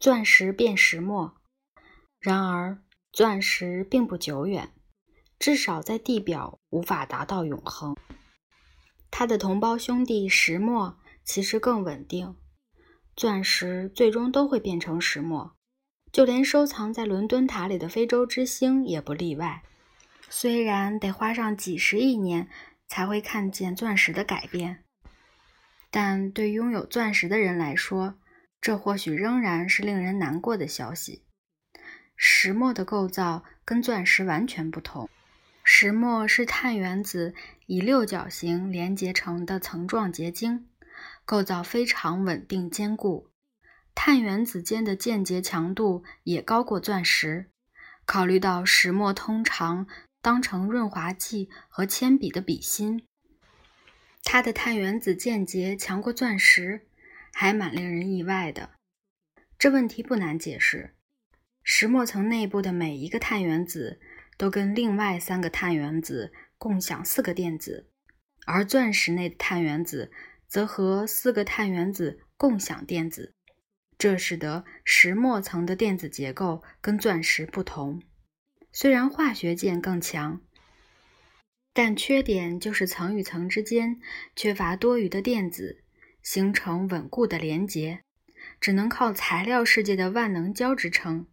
[0.00, 1.36] 钻石变石墨。
[2.18, 4.72] 然而，钻石并不久远，
[5.38, 7.94] 至少在地表无法达到永恒。
[9.10, 12.34] 它的同胞兄弟石墨其实更稳定。
[13.14, 15.54] 钻石最终都会变成石墨，
[16.10, 19.62] 就连收藏在伦敦塔里的非洲之星也不例外。
[20.30, 22.48] 虽然得花上几十亿年
[22.88, 24.84] 才会看见钻石的改变，
[25.90, 28.14] 但对拥有钻石的人来说，
[28.60, 31.24] 这或许仍然是令人难过的消息。
[32.16, 35.08] 石墨的构造跟钻石完全不同，
[35.64, 37.34] 石墨是碳原子
[37.66, 40.66] 以六角形连结成的层状结晶。
[41.24, 43.30] 构造非常稳定坚固，
[43.94, 47.50] 碳原子间的间接强度也高过钻石。
[48.04, 49.86] 考虑到石墨通常
[50.20, 53.06] 当成润滑剂和铅笔的笔芯，
[54.24, 56.88] 它的碳原子间接强过钻石，
[57.32, 58.70] 还蛮令人意外的。
[59.58, 60.94] 这问题不难解释：
[61.62, 64.00] 石墨层内部的每一个碳原子
[64.36, 67.90] 都跟另外三个碳原子共享四个电子，
[68.46, 70.10] 而钻石内的碳原子。
[70.50, 73.34] 则和四个碳原子共享电子，
[73.96, 78.02] 这使得石墨层的电子结构跟钻石不同。
[78.72, 80.40] 虽然化学键更强，
[81.72, 84.00] 但缺点就是层与层之间
[84.34, 85.84] 缺乏多余的电子，
[86.22, 88.02] 形成稳固的连结，
[88.60, 91.26] 只能靠材料世界的万能胶支撑。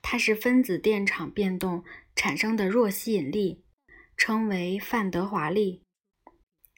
[0.00, 3.64] 它是分子电场变动产生的弱吸引力，
[4.16, 5.82] 称为范德华力。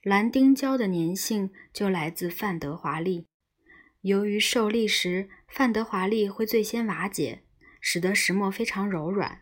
[0.03, 3.27] 蓝丁胶的粘性就来自范德华力。
[4.03, 7.43] 由于受力时范德华力会最先瓦解，
[7.81, 9.41] 使得石墨非常柔软。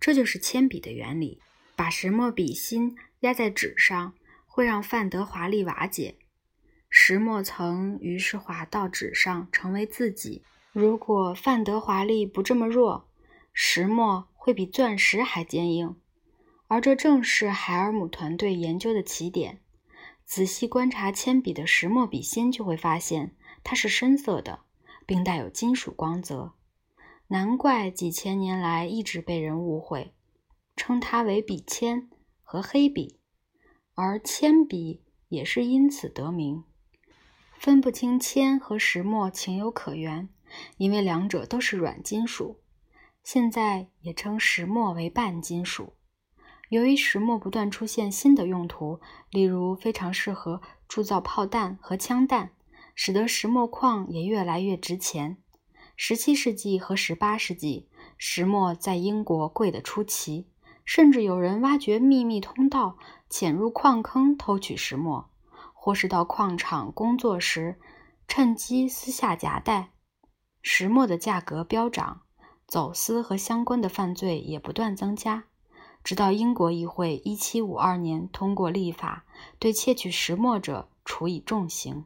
[0.00, 1.40] 这就是铅笔的原理。
[1.76, 4.14] 把石墨笔芯压在纸上，
[4.46, 6.18] 会让范德华力瓦解，
[6.92, 10.42] 石墨层于是滑到纸上，成为自己。
[10.72, 13.08] 如果范德华力不这么弱，
[13.52, 15.96] 石墨会比钻石还坚硬。
[16.66, 19.60] 而这正是海尔姆团队研究的起点。
[20.24, 24.60] 仔细观察铅笔的石墨笔芯，就会发现它是深色的，
[25.06, 26.54] 并带有金属光泽。
[27.28, 30.12] 难怪几千年来一直被人误会，
[30.76, 32.10] 称它为笔铅
[32.42, 33.18] 和黑笔，
[33.94, 36.64] 而铅笔也是因此得名。
[37.60, 40.30] 分不清铅和石墨情有可原，
[40.78, 42.58] 因为两者都是软金属，
[43.22, 45.92] 现在也称石墨为半金属。
[46.70, 48.98] 由于石墨不断出现新的用途，
[49.30, 52.52] 例如非常适合铸造炮弹和枪弹，
[52.94, 55.36] 使得石墨矿也越来越值钱。
[55.96, 60.48] 十七世纪和十八世纪，石墨在英国贵得出奇，
[60.86, 62.96] 甚至有人挖掘秘密通道，
[63.28, 65.28] 潜入矿坑偷取石墨，
[65.82, 67.80] 或是到矿场工作时
[68.28, 69.92] 趁机私下夹带。
[70.60, 72.20] 石墨的价格飙涨，
[72.66, 75.44] 走私和相关的犯罪也不断增加。
[76.04, 79.24] 直到英国议会1752年通过立法，
[79.58, 82.04] 对窃取石墨者处以重刑，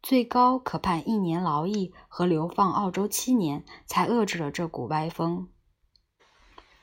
[0.00, 5.48] 最高可判一年劳役和流放澳洲七年，才遏制了这股歪风。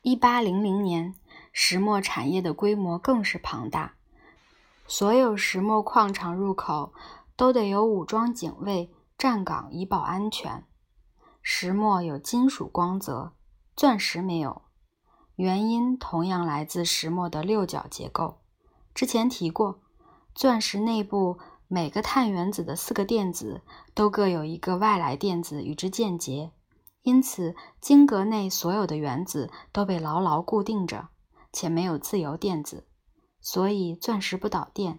[0.04, 1.16] 1800年，
[1.54, 3.96] 石墨产业的规模更是庞大，
[4.88, 6.94] 所有石墨矿场入口
[7.36, 10.64] 都得有武装警卫站岗以保安全。
[11.42, 13.34] 石墨有金属光泽，
[13.76, 14.62] 钻石没有。
[15.36, 18.42] 原因同样来自石墨的六角结构。
[18.94, 19.82] 之前提过，
[20.34, 23.62] 钻石内部每个碳原子的四个电子
[23.94, 26.52] 都各有一个外来电子与之间结，
[27.02, 31.10] 因此晶格内所有的原子都被牢牢固定着，
[31.52, 32.88] 且没有自由电子，
[33.46, 34.98] 所以钻石不导电。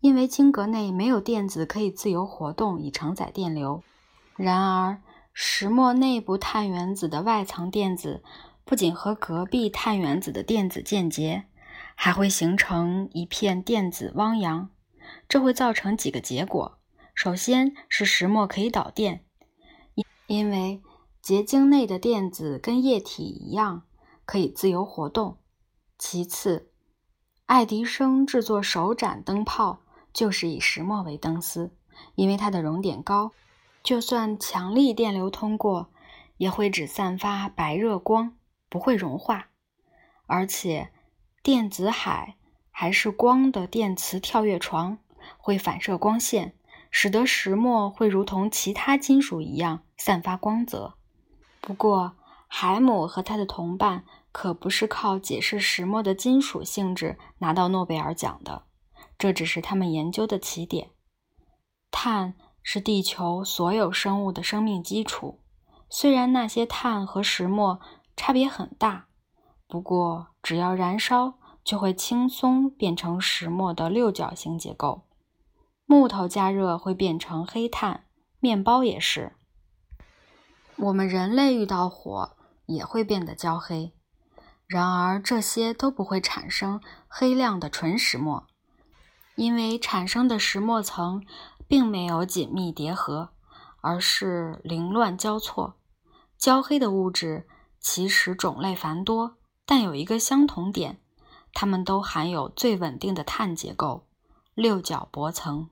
[0.00, 3.82] 因为晶格内没有电子可以自由活动以承载电流。
[4.36, 5.00] 然而，
[5.32, 8.22] 石墨内部碳原子的外层电子。
[8.66, 11.44] 不仅和隔壁碳原子的电子间结，
[11.94, 14.70] 还会形成一片电子汪洋。
[15.28, 16.78] 这会造成几个结果：
[17.14, 19.24] 首先是石墨可以导电，
[19.94, 20.82] 因因为
[21.20, 23.82] 结晶内的电子跟液体一样
[24.24, 25.36] 可以自由活动；
[25.98, 26.70] 其次，
[27.54, 29.78] 爱迪生制作手盏灯泡
[30.12, 31.70] 就是以石墨为灯丝，
[32.16, 33.30] 因为它的熔点高，
[33.80, 35.88] 就算强力电流通过，
[36.36, 38.34] 也会只散发白热光。
[38.68, 39.50] 不会融化，
[40.26, 40.90] 而且
[41.44, 42.34] 电子海
[42.72, 44.98] 还是光的电磁跳跃床，
[45.38, 46.56] 会反射光线，
[46.90, 50.94] 使得石墨会如同其他金属一样散发光泽。
[51.60, 52.16] 不过，
[52.48, 58.64] 海姆和他的同伴可不是靠解释石墨的金属性质拿到诺贝尔奖的，
[59.16, 60.90] 这只是他们研究的起点。
[61.92, 65.40] 碳是地球所有生物的生命基础。
[65.88, 67.78] 虽然那些碳和石墨
[68.16, 69.06] 差别很大，
[69.68, 75.02] 不过只要燃烧，就会轻松变成石墨的六角形结构。
[75.86, 78.06] 木头加热会变成黑炭，
[78.40, 79.36] 面包也是。
[80.74, 82.36] 我们人类遇到火
[82.66, 83.92] 也会变得焦黑，
[84.66, 88.46] 然而这些都不会产生黑亮的纯石墨，
[89.36, 91.24] 因为产生的石墨层
[91.68, 93.30] 并没有紧密叠合，
[93.80, 95.74] 而是凌乱交错。
[96.38, 97.46] 焦黑的物质
[97.78, 101.00] 其实种类繁多，但有一个相同点，
[101.52, 104.06] 它们都含有最稳定的碳结构——
[104.54, 105.68] 六角箔层。